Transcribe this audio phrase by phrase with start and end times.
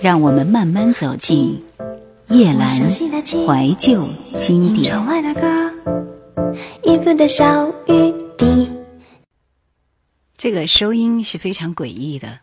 [0.00, 1.60] 让我们慢慢走进
[2.28, 4.94] 叶阑怀旧经典。
[10.36, 12.38] 这个收音是非常诡异的。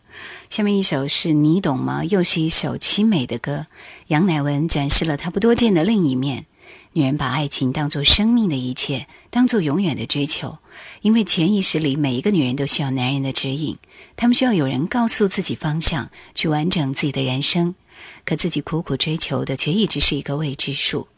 [0.50, 2.04] 下面一首是你懂吗？
[2.04, 3.66] 又是一首凄美的歌。
[4.08, 6.44] 杨乃文展示了他不多见的另一面。
[6.92, 10.58] 女人把爱情当作生命的一切，当作永远的追求。
[11.02, 13.76] 因为潜意识里，每一个女人都需要男人的指引，
[14.16, 17.74] 她们需要有人告诉自己方向，去完整自己的人生。
[18.24, 21.08] 可自己苦苦追求的，却一直是一个未知数。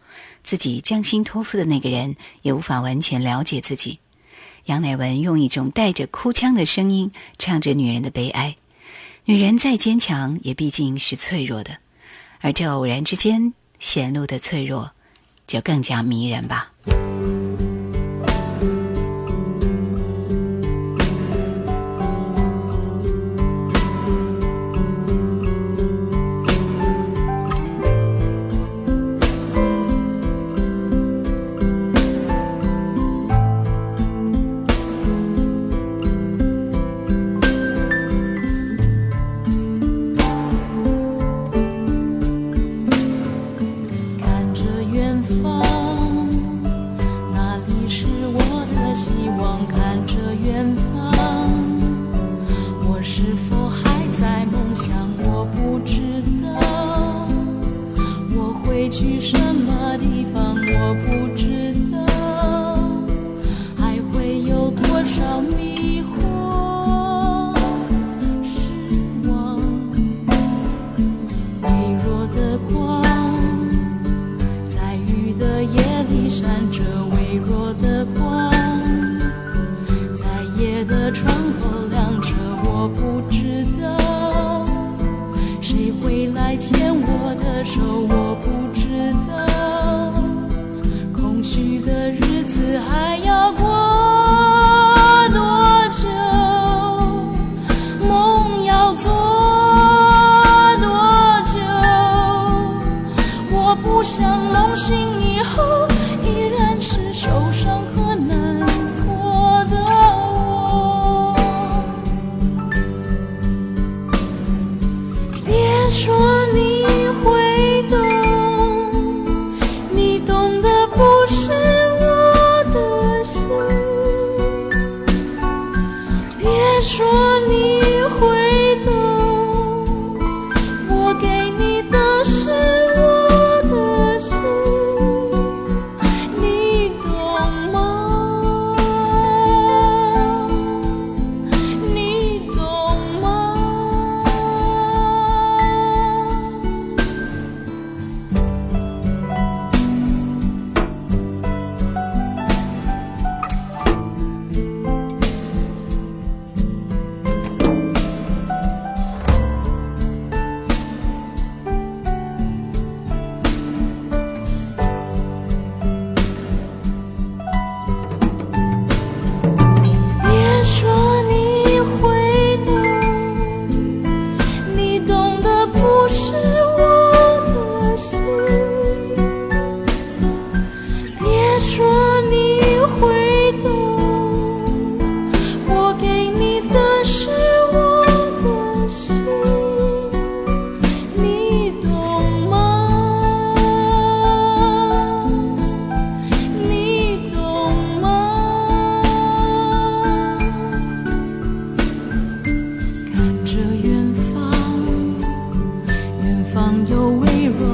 [0.42, 3.98] 自己将心托付的那个人，也无法完全了解自己。
[4.66, 8.56] 杨乃文用一种带着哭腔的声音唱着女人的悲哀。
[9.24, 11.78] 女人再坚强，也毕竟是脆弱的，
[12.40, 14.92] 而这偶然之间显露的脆弱，
[15.48, 16.70] 就更加迷人吧。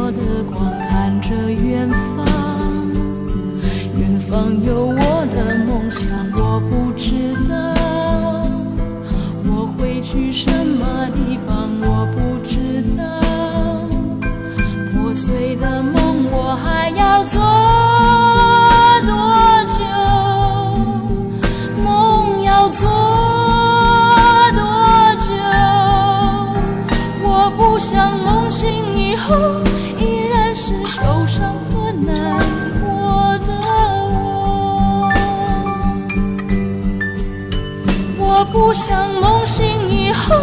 [0.07, 2.27] 我的光看着远方
[3.99, 6.07] 远方有我的梦想
[6.37, 7.57] 我不知道
[9.49, 13.03] 我会去什么地方我不知道
[14.93, 17.41] 破碎的梦我还要做
[19.07, 19.81] 多久
[21.83, 22.91] 梦要做
[24.53, 25.33] 多久
[27.23, 29.64] 我不想梦醒以后
[38.75, 40.35] 像梦醒以后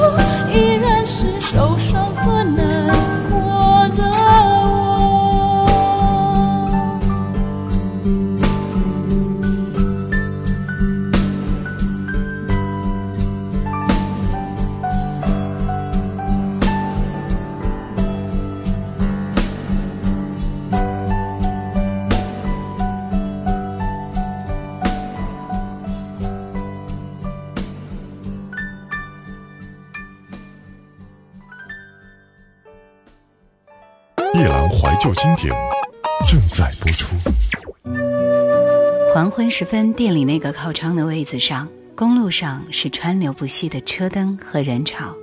[39.52, 45.14] 时分，店里那个靠窗的位子上，公路上是川流不息的车灯和人潮。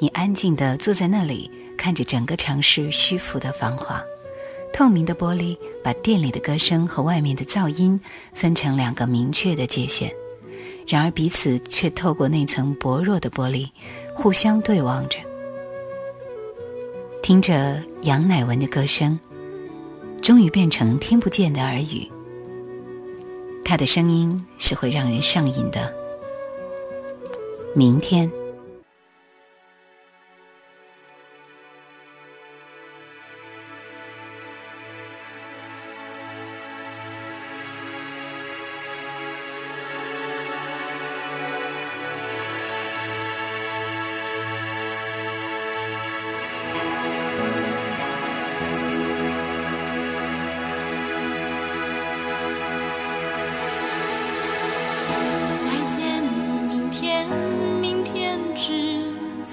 [0.00, 4.00] 你安静地坐在那里，看着整个城市虚浮的繁华。
[4.72, 8.00] 透明的玻璃把店里的歌声和外面的噪音
[8.32, 10.12] 分成两个明确的界限，
[10.86, 13.68] 然而彼此却透过那层薄弱的玻璃，
[14.14, 15.18] 互相对望着，
[17.20, 19.18] 听着杨乃文的歌声，
[20.22, 22.08] 终于变成听不见的耳语。
[23.64, 25.94] 他的声音是会让人上瘾的。
[27.74, 28.39] 明天。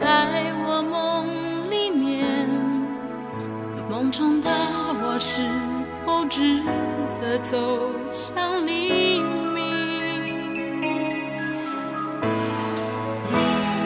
[0.07, 1.27] 在我梦
[1.69, 2.25] 里面，
[3.89, 4.49] 梦中的
[5.03, 5.41] 我是
[6.05, 6.63] 否值
[7.19, 10.15] 得走向黎明？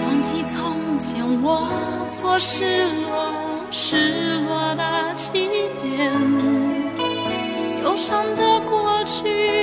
[0.04, 1.68] 忘记从前我
[2.06, 3.34] 所失落，
[3.72, 5.32] 失落的起
[5.82, 6.14] 点，
[7.84, 9.61] 忧伤的过去。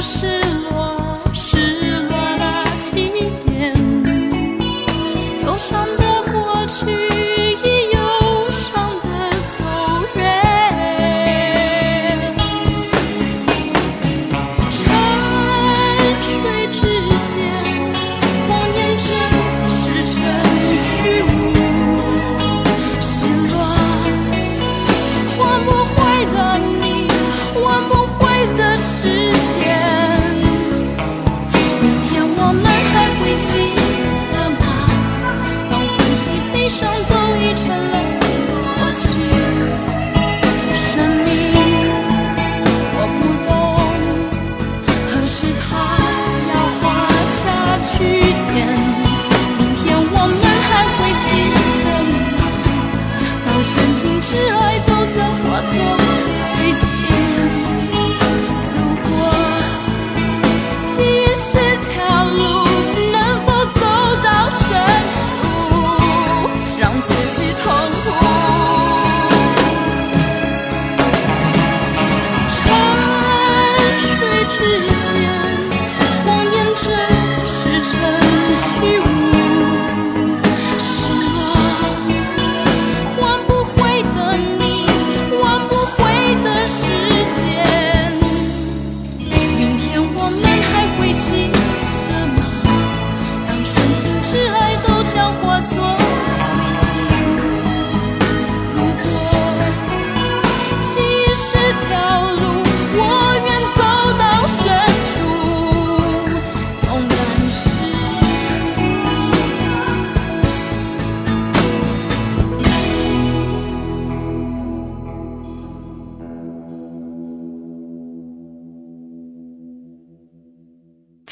[0.00, 0.47] 是。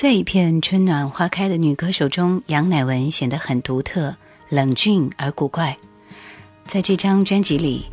[0.06, 4.14] 在一片春暖花开的女歌手中，杨乃文显得很独特、
[4.48, 5.76] 冷峻而古怪。
[6.64, 7.86] 在这张专辑里，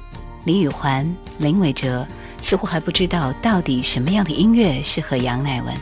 [0.43, 2.07] 李宇环、林伟哲
[2.39, 5.73] 似乎还不知道到底什么样的音乐适合杨乃文，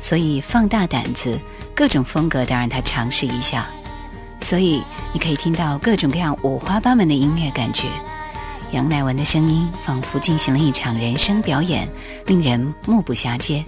[0.00, 1.40] 所以放大胆子，
[1.74, 3.68] 各种风格都让他尝试一下。
[4.42, 4.80] 所以
[5.12, 7.88] 你可以听到各种各样五花八门的音乐感觉。
[8.70, 11.88] 杨乃文的声音仿佛进行了一场人生表演，
[12.26, 13.64] 令人目不暇接。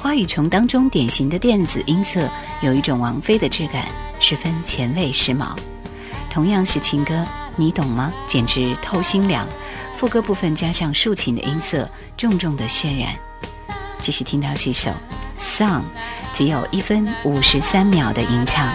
[0.00, 2.28] 花与虫当中典型的电子音色，
[2.62, 3.86] 有一种王菲的质感，
[4.20, 5.56] 十分前卫时髦。
[6.30, 7.26] 同样是情歌，
[7.56, 8.12] 你懂吗？
[8.26, 9.48] 简直透心凉。
[9.94, 13.16] 副歌部分加上竖琴的音色，重重的渲染。
[13.98, 14.90] 继续听到这首
[15.36, 15.80] 《Song》，
[16.32, 18.72] 只有一分五十三秒的吟唱。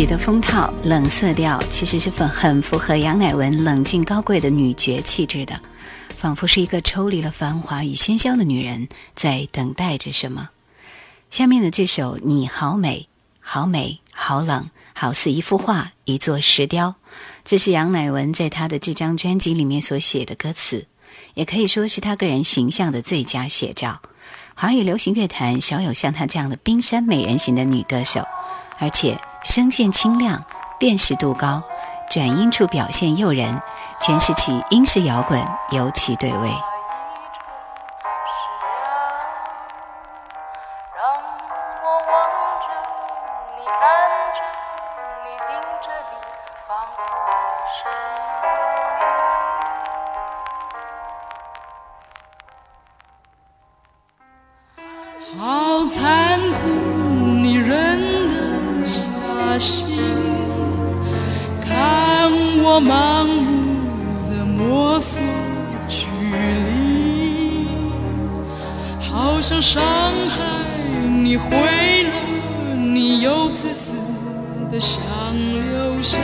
[0.00, 5.60] 专辑的封套冷色调，其实是很很符合杨乃文冷峻高贵的女爵气质的，
[6.16, 10.48] 仿佛是一个抽离了繁华与喧嚣的女人，在等待着什么。
[11.30, 13.08] 下面的这首《你好美，
[13.40, 16.88] 好美，好冷，好似一幅画，一座石雕》，
[17.44, 20.86] 这是杨乃文在他的这张专辑里面所写的歌词，
[21.34, 24.00] 也可以说是他个人形象的最佳写照。
[24.54, 28.24] 华语流行乐坛少有像她这样的冰山美人型的女歌手，
[28.78, 29.20] 而且。
[29.42, 30.42] 声线清亮，
[30.78, 31.62] 辨识度高，
[32.10, 33.58] 转音处表现诱人，
[34.00, 36.50] 诠释起英式摇滚尤其对味。
[65.00, 65.22] 的摸索
[65.88, 67.66] 距离，
[69.00, 69.82] 好像伤
[70.28, 70.36] 害
[71.08, 72.10] 你毁了
[72.76, 73.94] 你，又自私
[74.70, 75.02] 的想
[75.32, 76.18] 留下。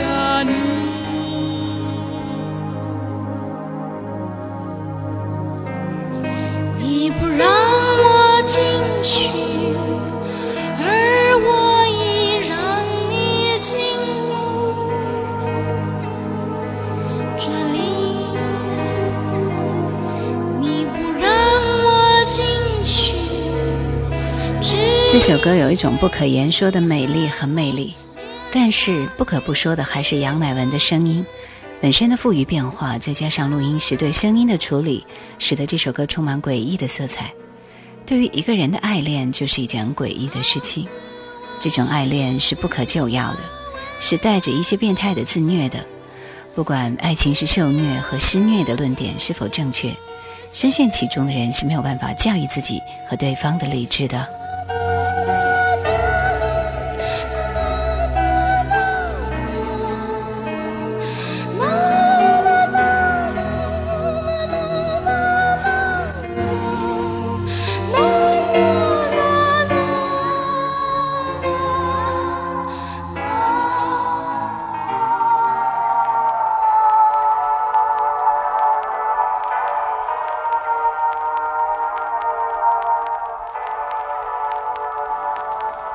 [25.27, 27.95] 这首歌有一种不可言说的美丽和魅力，
[28.49, 31.25] 但是不可不说的还是杨乃文的声音
[31.81, 35.05] 本身的富于变化，再加上录音时对声音的处理，
[35.37, 37.33] 使得这首歌充满诡异的色彩。
[38.05, 40.87] 对于一个人的爱恋，就是一件诡异的事情。
[41.59, 43.39] 这种爱恋是不可救药的，
[43.99, 45.85] 是带着一些变态的自虐的。
[46.55, 49.93] 不管爱情是受虐和施虐的论点是否正确，
[50.53, 54.25] 深陷其中的人是没有办法驾驭自己和对方的理智的。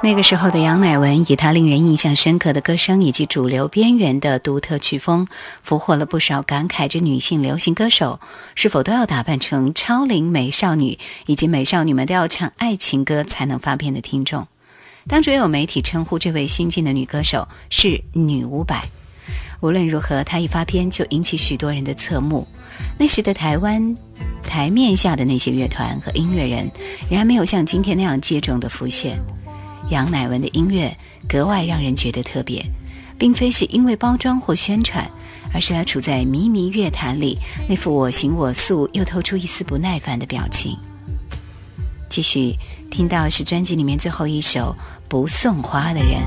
[0.05, 5.29] 那个时候的杨乃文，以她令人印象深刻的歌声以及主流边缘的独特曲风，
[5.63, 8.19] 俘获了不少感慨着女性流行歌手
[8.57, 14.49] 是否都要打扮成超龄美少女，以及美少女们都要唱爱情歌才能发片的听众。
[15.07, 18.89] 当初也有媒体称呼这位新晋的女歌手是“女五百”。
[19.63, 22.49] 无论如何，她一发片就引起许多人的侧目。
[22.99, 23.97] 那时的台湾，
[24.43, 26.69] 台面下的那些乐团和音乐人，
[27.09, 29.17] 仍然没有像今天那样接踵的浮现。
[29.93, 30.97] 杨乃文的音乐
[31.29, 32.65] 格外让人觉得特别，
[33.19, 35.07] 并非是因为包装或宣传，
[35.53, 40.79] 而是他处在靡靡乐坛里那副我行我素又透出一丝不耐烦的表情。
[42.09, 42.57] 继续
[42.91, 44.75] 听到是专辑里面最后一首
[45.09, 46.19] 《不送花的人》。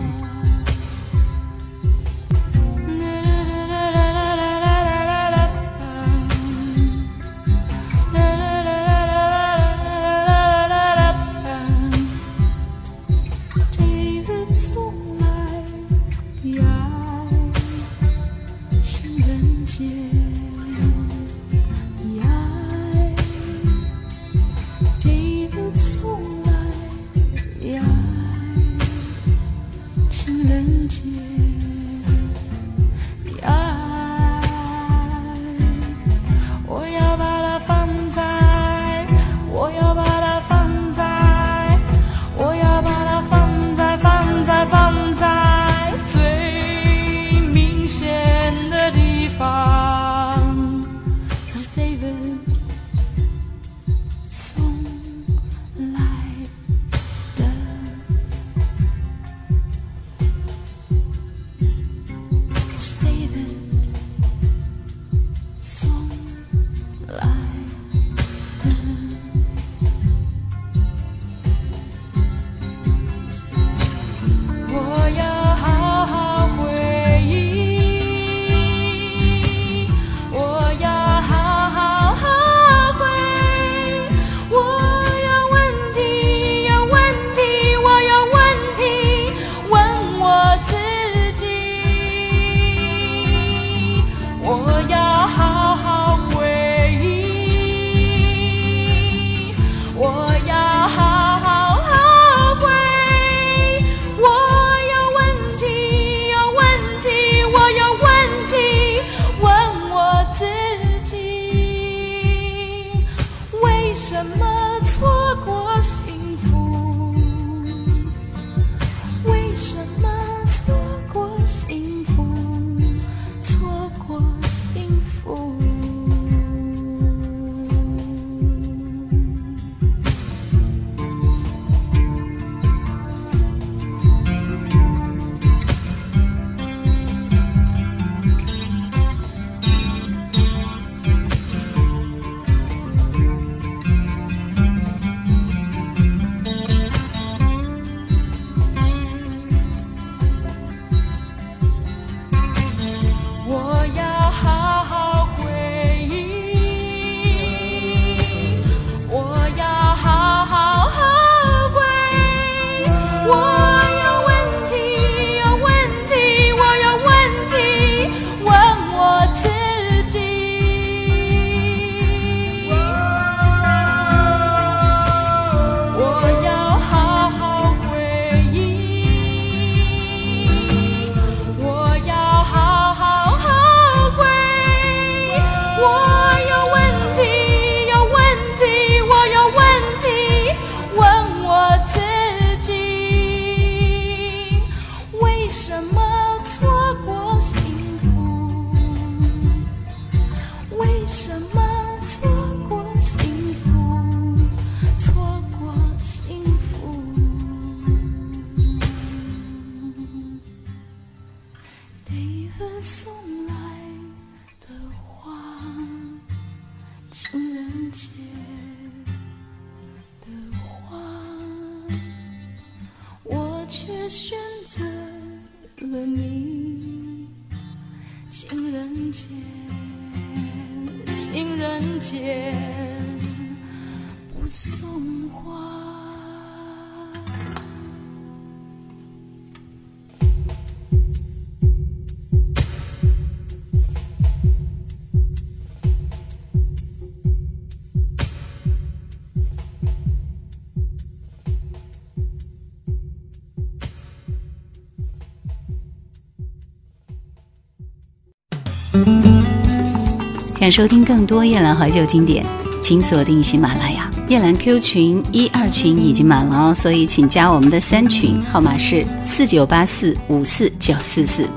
[260.66, 262.44] 想收听更多夜兰怀旧经典，
[262.82, 264.10] 请锁定喜马拉雅。
[264.28, 271.48] 夜兰 Q 群一二群已经满了哦，所以请加我们的三群，号码是四九八四五四九四四。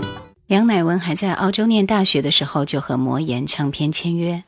[0.49, 4.43] 杨乃文还在澳洲念大学的时候就和魔岩唱片签约，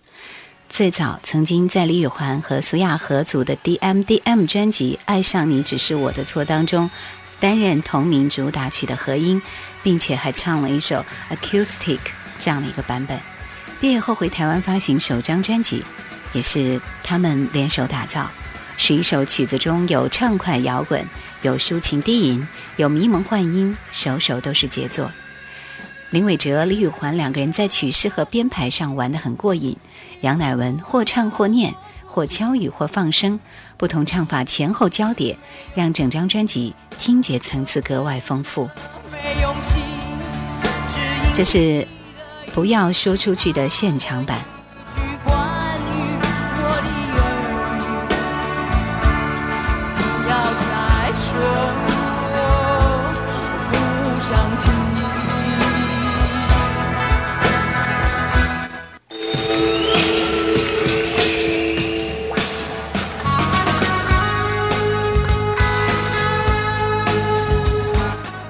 [0.69, 6.91] 最早曾经在李宇环和苏亚合组的 DMDM 专辑《爱上你只是我的错》当中
[7.41, 9.41] 担任同名主打曲的和音，
[9.83, 12.01] 并且还唱了一首 Acoustic。
[12.39, 13.19] 这样的一个版本。
[13.81, 15.83] 毕业后回台湾发行首张专辑，
[16.35, 18.31] 也是他们联手打造。
[18.77, 21.03] 十一首曲子中有畅快摇滚，
[21.41, 25.11] 有抒情低吟，有迷蒙幻音，首首都是杰作。
[26.11, 29.77] 林伟哲、李宇环两个人在曲式和编排上玩得很过瘾。
[30.21, 33.41] 杨乃文或唱或念，或敲语或放声，
[33.79, 35.39] 不同唱法前后交叠，
[35.75, 38.69] 让整张专辑听觉层次格外丰富。
[41.33, 41.87] 这是
[42.53, 44.50] 不要说出去的现场版。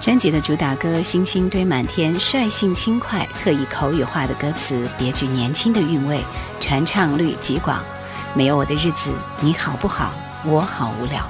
[0.01, 6.25] 专辑的主打歌《星星堆满天》，率性轻快，特意口语化的歌词，别具年轻的韵味，
[6.59, 7.85] 传唱率极广。
[8.33, 9.11] 没有我的日子，
[9.41, 10.15] 你好不好？
[10.47, 11.23] 我好无聊。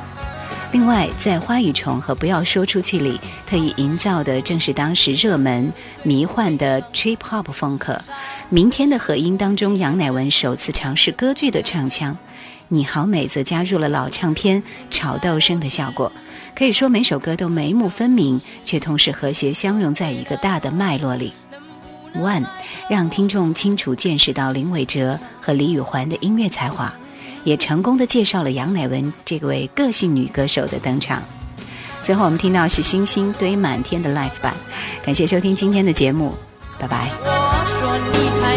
[0.71, 5.73] 另外，在《花与虫》和《不要说出去》里，特意营造的正是当时热门
[6.05, 7.95] 迷幻的 trip hop 风格。
[8.51, 12.13] 《明天的和音》当中，杨乃文首次尝试歌剧的唱腔，
[12.73, 16.13] 《你好美》则加入了老唱片炒豆声的效果。
[16.55, 21.33] 可以说每首歌都眉目分明，却同时和谐相融在一个大的脉络里。
[22.15, 22.47] One
[22.89, 26.95] 让听众清楚见识到林伟哲和李宇环的音乐才华，
[27.43, 31.21] 也成功的介绍了杨乃文这位个性女歌手的登场。
[32.05, 34.55] 最后我们听到是星星堆满天的 Live 版，
[35.05, 36.37] 感谢收听今天的节目，
[36.79, 37.11] 拜拜。
[37.25, 38.57] 我说你太